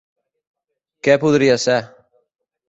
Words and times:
Què 1.09 1.19
podria 1.25 1.59
ser? 1.65 1.77